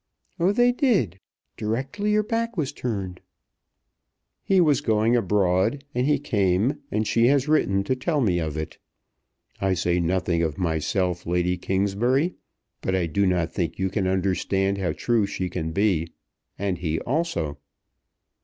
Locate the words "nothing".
9.99-10.41